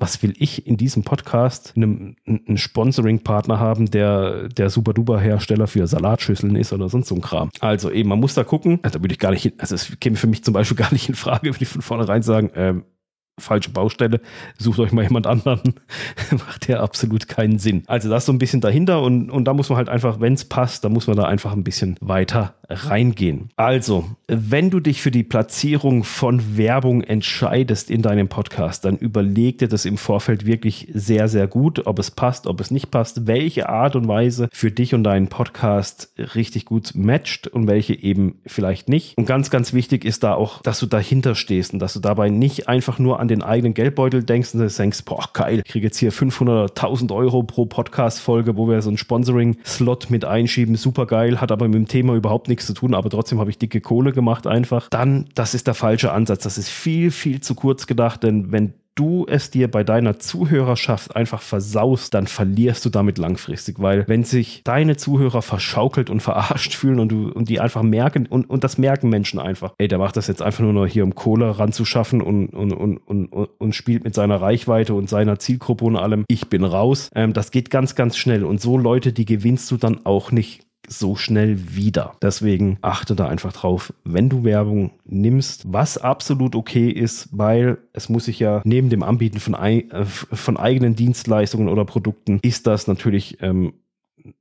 was 0.00 0.22
will 0.22 0.32
ich 0.38 0.66
in 0.66 0.76
diesem 0.76 1.04
Podcast 1.04 1.74
einen, 1.76 2.16
einen 2.26 2.56
Sponsoring-Partner 2.56 3.60
haben, 3.60 3.90
der 3.90 4.48
der 4.48 4.70
Super-Duper-Hersteller 4.70 5.66
für 5.66 5.86
Salatschüsseln 5.86 6.56
ist 6.56 6.72
oder 6.72 6.88
sonst 6.88 7.08
so 7.08 7.14
ein 7.14 7.20
Kram. 7.20 7.50
Also 7.60 7.90
eben, 7.90 8.08
man 8.08 8.18
muss 8.18 8.34
da 8.34 8.42
gucken. 8.42 8.80
Also, 8.82 8.98
da 8.98 9.04
würde 9.04 9.12
ich 9.12 9.18
gar 9.18 9.30
nicht, 9.30 9.52
also 9.58 9.74
es 9.74 9.98
käme 10.00 10.16
für 10.16 10.26
mich 10.26 10.42
zum 10.42 10.54
Beispiel 10.54 10.76
gar 10.78 10.92
nicht 10.92 11.08
in 11.08 11.14
Frage, 11.14 11.50
würde 11.50 11.62
ich 11.62 11.68
von 11.68 11.82
vornherein 11.82 12.22
sagen, 12.22 12.50
ähm, 12.54 12.84
falsche 13.40 13.70
Baustelle, 13.70 14.20
sucht 14.58 14.78
euch 14.78 14.92
mal 14.92 15.02
jemand 15.02 15.26
anderen, 15.26 15.74
macht 16.30 16.68
ja 16.68 16.80
absolut 16.80 17.28
keinen 17.28 17.58
Sinn. 17.58 17.82
Also 17.86 18.08
das 18.08 18.26
so 18.26 18.32
ein 18.32 18.38
bisschen 18.38 18.60
dahinter 18.60 19.02
und, 19.02 19.30
und 19.30 19.44
da 19.44 19.54
muss 19.54 19.68
man 19.68 19.78
halt 19.78 19.88
einfach, 19.88 20.20
wenn 20.20 20.34
es 20.34 20.44
passt, 20.44 20.84
da 20.84 20.88
muss 20.88 21.06
man 21.06 21.16
da 21.16 21.24
einfach 21.24 21.52
ein 21.52 21.64
bisschen 21.64 21.96
weiter 22.00 22.54
reingehen. 22.70 23.50
Also, 23.56 24.04
wenn 24.28 24.70
du 24.70 24.80
dich 24.80 25.02
für 25.02 25.10
die 25.10 25.24
Platzierung 25.24 26.04
von 26.04 26.56
Werbung 26.56 27.02
entscheidest 27.02 27.90
in 27.90 28.02
deinem 28.02 28.28
Podcast, 28.28 28.84
dann 28.84 28.96
überleg 28.96 29.58
dir 29.58 29.68
das 29.68 29.84
im 29.84 29.96
Vorfeld 29.96 30.46
wirklich 30.46 30.88
sehr, 30.94 31.28
sehr 31.28 31.46
gut, 31.48 31.86
ob 31.86 31.98
es 31.98 32.10
passt, 32.10 32.46
ob 32.46 32.60
es 32.60 32.70
nicht 32.70 32.90
passt, 32.90 33.26
welche 33.26 33.68
Art 33.68 33.96
und 33.96 34.06
Weise 34.06 34.48
für 34.52 34.70
dich 34.70 34.94
und 34.94 35.04
deinen 35.04 35.28
Podcast 35.28 36.12
richtig 36.34 36.64
gut 36.64 36.92
matcht 36.94 37.48
und 37.48 37.66
welche 37.66 37.94
eben 37.94 38.40
vielleicht 38.46 38.88
nicht. 38.88 39.18
Und 39.18 39.26
ganz, 39.26 39.50
ganz 39.50 39.72
wichtig 39.72 40.04
ist 40.04 40.22
da 40.22 40.34
auch, 40.34 40.62
dass 40.62 40.78
du 40.78 40.86
dahinter 40.86 41.34
stehst 41.34 41.72
und 41.72 41.80
dass 41.80 41.94
du 41.94 42.00
dabei 42.00 42.30
nicht 42.30 42.68
einfach 42.68 42.98
nur 42.98 43.20
an 43.20 43.28
den 43.30 43.42
eigenen 43.42 43.74
Geldbeutel 43.74 44.22
denkst 44.22 44.54
und 44.54 44.78
denkst, 44.78 45.04
boah, 45.04 45.28
geil, 45.32 45.62
ich 45.64 45.70
kriege 45.70 45.86
jetzt 45.86 45.98
hier 45.98 46.12
500.000 46.12 47.14
Euro 47.14 47.42
pro 47.42 47.66
Podcast-Folge, 47.66 48.56
wo 48.56 48.68
wir 48.68 48.82
so 48.82 48.90
einen 48.90 48.98
Sponsoring-Slot 48.98 50.10
mit 50.10 50.24
einschieben, 50.24 50.74
super 50.74 51.06
geil, 51.06 51.40
hat 51.40 51.52
aber 51.52 51.68
mit 51.68 51.76
dem 51.76 51.88
Thema 51.88 52.14
überhaupt 52.14 52.48
nichts 52.48 52.66
zu 52.66 52.74
tun, 52.74 52.94
aber 52.94 53.08
trotzdem 53.08 53.38
habe 53.38 53.50
ich 53.50 53.58
dicke 53.58 53.80
Kohle 53.80 54.12
gemacht 54.12 54.46
einfach. 54.46 54.88
Dann, 54.90 55.28
das 55.34 55.54
ist 55.54 55.66
der 55.66 55.74
falsche 55.74 56.12
Ansatz. 56.12 56.42
Das 56.42 56.58
ist 56.58 56.68
viel, 56.68 57.10
viel 57.10 57.40
zu 57.40 57.54
kurz 57.54 57.86
gedacht, 57.86 58.22
denn 58.22 58.52
wenn 58.52 58.74
du 59.00 59.24
es 59.26 59.50
dir 59.50 59.70
bei 59.70 59.82
deiner 59.82 60.18
Zuhörerschaft 60.18 61.16
einfach 61.16 61.40
versaust, 61.40 62.12
dann 62.12 62.26
verlierst 62.26 62.84
du 62.84 62.90
damit 62.90 63.16
langfristig, 63.16 63.76
weil 63.78 64.04
wenn 64.06 64.24
sich 64.24 64.60
deine 64.64 64.96
Zuhörer 64.96 65.40
verschaukelt 65.40 66.10
und 66.10 66.20
verarscht 66.20 66.74
fühlen 66.74 67.00
und 67.00 67.08
du 67.10 67.30
und 67.30 67.48
die 67.48 67.60
einfach 67.60 67.82
merken 67.82 68.26
und, 68.26 68.50
und 68.50 68.62
das 68.62 68.76
merken 68.76 69.08
Menschen 69.08 69.40
einfach, 69.40 69.72
ey, 69.78 69.88
der 69.88 69.98
macht 69.98 70.16
das 70.16 70.26
jetzt 70.26 70.42
einfach 70.42 70.62
nur 70.62 70.74
noch 70.74 70.86
hier, 70.86 71.04
um 71.04 71.14
Kohle 71.14 71.58
ranzuschaffen 71.58 72.20
und, 72.20 72.50
und, 72.50 72.72
und, 72.72 72.98
und, 72.98 73.28
und 73.32 73.74
spielt 73.74 74.04
mit 74.04 74.14
seiner 74.14 74.40
Reichweite 74.40 74.92
und 74.92 75.08
seiner 75.08 75.38
Zielgruppe 75.38 75.86
und 75.86 75.96
allem, 75.96 76.24
ich 76.28 76.48
bin 76.48 76.64
raus. 76.64 77.10
Ähm, 77.14 77.32
das 77.32 77.50
geht 77.50 77.70
ganz, 77.70 77.94
ganz 77.94 78.18
schnell. 78.18 78.44
Und 78.44 78.60
so 78.60 78.76
Leute, 78.76 79.12
die 79.12 79.24
gewinnst 79.24 79.70
du 79.70 79.78
dann 79.78 80.04
auch 80.04 80.30
nicht 80.30 80.69
so 80.88 81.16
schnell 81.16 81.74
wieder. 81.74 82.16
Deswegen 82.22 82.78
achte 82.82 83.14
da 83.14 83.28
einfach 83.28 83.52
drauf, 83.52 83.92
wenn 84.04 84.28
du 84.28 84.44
Werbung 84.44 84.92
nimmst, 85.04 85.72
was 85.72 85.98
absolut 85.98 86.54
okay 86.54 86.90
ist, 86.90 87.28
weil 87.32 87.78
es 87.92 88.08
muss 88.08 88.24
sich 88.24 88.38
ja 88.40 88.62
neben 88.64 88.90
dem 88.90 89.02
Anbieten 89.02 89.40
von, 89.40 89.54
äh, 89.54 90.04
von 90.04 90.56
eigenen 90.56 90.96
Dienstleistungen 90.96 91.68
oder 91.68 91.84
Produkten, 91.84 92.40
ist 92.42 92.66
das 92.66 92.86
natürlich 92.86 93.38
ähm, 93.40 93.74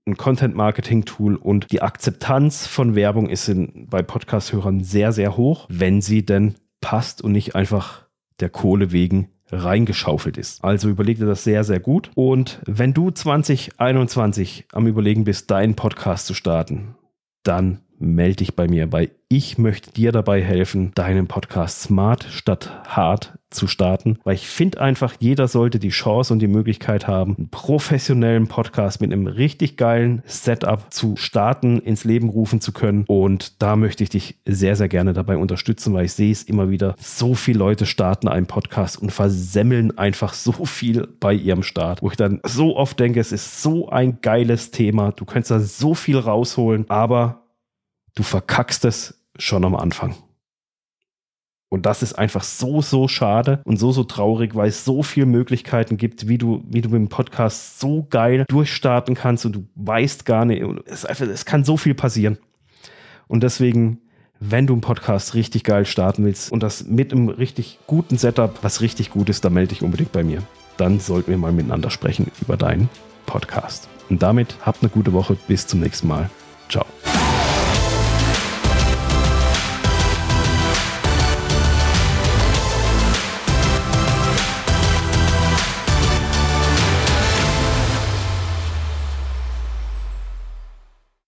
ein 0.06 0.18
Content-Marketing-Tool 0.18 1.36
und 1.36 1.72
die 1.72 1.82
Akzeptanz 1.82 2.68
von 2.68 2.96
Werbung 2.96 3.30
ist 3.30 3.48
in, 3.48 3.88
bei 3.90 4.02
Podcast-Hörern 4.02 4.84
sehr, 4.84 5.12
sehr 5.12 5.38
hoch, 5.38 5.68
wenn 5.70 6.02
sie 6.02 6.26
denn 6.26 6.56
passt 6.82 7.22
und 7.22 7.32
nicht 7.32 7.56
einfach 7.56 8.08
der 8.40 8.50
Kohle 8.50 8.92
wegen 8.92 9.30
reingeschaufelt 9.52 10.38
ist. 10.38 10.64
Also 10.64 10.90
überleg 10.90 11.18
dir 11.18 11.26
das 11.26 11.44
sehr, 11.44 11.64
sehr 11.64 11.80
gut. 11.80 12.12
Und 12.16 12.60
wenn 12.66 12.94
du 12.94 13.12
2021 13.12 14.68
am 14.72 14.88
Überlegen 14.88 15.24
bist, 15.24 15.52
deinen 15.52 15.76
Podcast 15.76 16.28
zu 16.28 16.34
starten, 16.34 16.96
dann 17.44 17.82
melde 17.98 18.38
dich 18.38 18.56
bei 18.56 18.68
mir, 18.68 18.92
weil 18.92 19.12
ich 19.32 19.60
möchte 19.60 19.92
dir 19.92 20.12
dabei 20.12 20.42
helfen, 20.42 20.92
deinen 20.96 21.28
Podcast 21.28 21.84
smart 21.84 22.26
statt 22.32 22.82
hart 22.88 23.38
zu 23.52 23.68
starten, 23.68 24.18
weil 24.24 24.34
ich 24.34 24.48
finde 24.48 24.82
einfach, 24.82 25.14
jeder 25.20 25.48
sollte 25.48 25.78
die 25.78 25.90
Chance 25.90 26.34
und 26.34 26.40
die 26.40 26.48
Möglichkeit 26.48 27.08
haben, 27.08 27.36
einen 27.38 27.50
professionellen 27.50 28.48
Podcast 28.48 29.02
mit 29.02 29.12
einem 29.12 29.28
richtig 29.28 29.78
geilen 29.78 30.24
Setup 30.26 30.92
zu 30.92 31.16
starten, 31.16 31.78
ins 31.78 32.06
Leben 32.06 32.30
rufen 32.30 32.60
zu 32.60 32.72
können. 32.72 33.06
Und 33.08 33.62
da 33.62 33.76
möchte 33.76 34.04
ich 34.04 34.10
dich 34.10 34.40
sehr, 34.48 34.76
sehr 34.76 34.90
gerne 34.90 35.14
dabei 35.14 35.38
unterstützen, 35.38 35.94
weil 35.94 36.06
ich 36.06 36.14
sehe 36.14 36.32
es 36.32 36.42
immer 36.42 36.72
wieder, 36.72 36.96
so 36.98 37.36
viele 37.36 37.60
Leute 37.60 37.86
starten 37.86 38.28
einen 38.28 38.48
Podcast 38.48 39.00
und 39.00 39.12
versemmeln 39.12 39.96
einfach 39.96 40.34
so 40.34 40.54
viel 40.66 41.08
bei 41.20 41.34
ihrem 41.34 41.62
Start, 41.62 42.02
wo 42.02 42.10
ich 42.10 42.18
dann 42.18 42.40
so 42.44 42.76
oft 42.76 43.00
denke, 43.00 43.20
es 43.20 43.32
ist 43.32 43.62
so 43.62 43.90
ein 43.90 44.22
geiles 44.22 44.72
Thema, 44.72 45.12
du 45.12 45.26
könntest 45.26 45.52
da 45.52 45.60
so 45.60 45.94
viel 45.94 46.18
rausholen, 46.18 46.90
aber 46.90 47.44
du 48.16 48.24
verkackst 48.24 48.86
es 48.86 49.19
schon 49.40 49.66
am 49.66 49.76
Anfang. 49.76 50.16
Und 51.70 51.86
das 51.86 52.02
ist 52.02 52.14
einfach 52.14 52.44
so, 52.44 52.82
so 52.82 53.08
schade 53.08 53.62
und 53.64 53.78
so, 53.78 53.92
so 53.92 54.04
traurig, 54.04 54.56
weil 54.56 54.70
es 54.70 54.86
so 54.86 55.04
viele 55.04 55.28
Möglichkeiten 55.28 55.98
gibt, 55.98 56.28
wie 56.28 56.40
du, 56.40 56.64
wie 56.68 56.82
du 56.82 56.90
mit 56.90 56.98
dem 56.98 57.10
Podcast 57.10 57.80
so 57.80 58.08
geil 58.10 58.44
durchstarten 58.48 59.14
kannst 59.14 59.46
und 59.46 59.56
du 59.56 59.68
weißt 59.76 60.26
gar 60.26 60.46
nicht, 60.46 60.64
es, 60.86 61.06
einfach, 61.06 61.28
es 61.28 61.46
kann 61.46 61.64
so 61.64 61.78
viel 61.78 61.94
passieren. 61.94 62.40
Und 63.28 63.44
deswegen, 63.44 64.00
wenn 64.40 64.66
du 64.66 64.74
einen 64.74 64.82
Podcast 64.82 65.36
richtig 65.36 65.64
geil 65.64 65.86
starten 65.86 66.26
willst 66.26 66.52
und 66.52 66.64
das 66.64 66.86
mit 66.86 67.12
einem 67.12 67.30
richtig 67.30 67.78
guten 67.86 68.18
Setup, 68.18 68.58
was 68.64 68.82
richtig 68.82 69.12
gut 69.12 69.30
ist, 69.30 69.46
dann 69.46 69.54
melde 69.54 69.70
dich 69.70 69.84
unbedingt 69.84 70.12
bei 70.12 70.24
mir. 70.24 70.42
Dann 70.78 71.00
sollten 71.00 71.30
wir 71.30 71.38
mal 71.38 71.52
miteinander 71.52 71.92
sprechen 71.92 72.32
über 72.42 72.58
deinen 72.58 72.90
Podcast. 73.28 73.90
Und 74.10 74.24
damit 74.24 74.56
habt 74.62 74.82
eine 74.82 74.90
gute 74.90 75.14
Woche. 75.14 75.38
Bis 75.48 75.68
zum 75.68 75.82
nächsten 75.82 76.08
Mal. 76.08 76.32
Ciao. 76.68 76.86